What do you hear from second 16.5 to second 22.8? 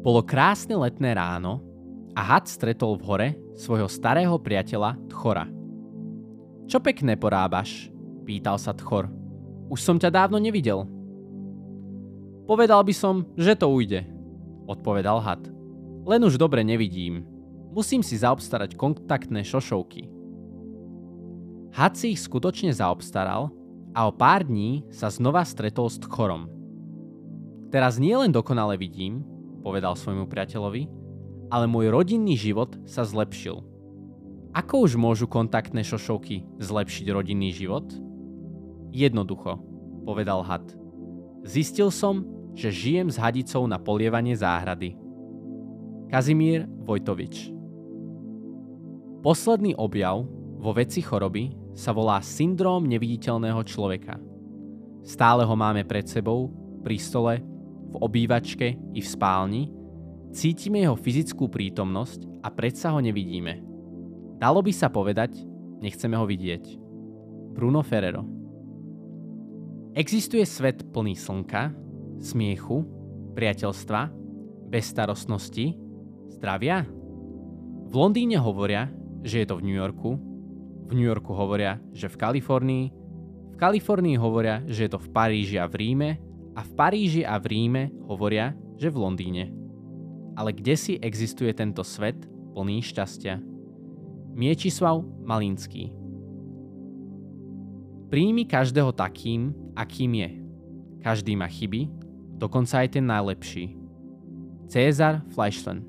nevidím. Musím si zaobstarať kontaktné šošovky. Had si ich skutočne